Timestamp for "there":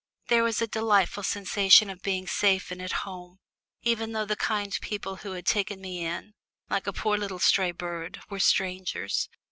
0.29-0.41